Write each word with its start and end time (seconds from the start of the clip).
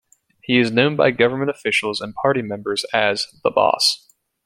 He 0.41 0.57
is 0.57 0.71
known 0.71 0.95
by 0.95 1.11
government 1.11 1.51
officials 1.51 2.01
and 2.01 2.15
party 2.15 2.41
members 2.41 2.85
as 2.91 3.27
"the 3.43 3.51
Boss". 3.51 4.11